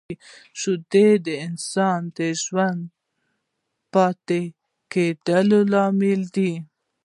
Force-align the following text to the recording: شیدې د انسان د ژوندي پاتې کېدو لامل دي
شیدې 0.59 1.07
د 1.25 1.27
انسان 1.47 1.99
د 2.17 2.19
ژوندي 2.43 2.93
پاتې 3.93 4.41
کېدو 4.91 5.59
لامل 5.73 6.21
دي 6.35 6.53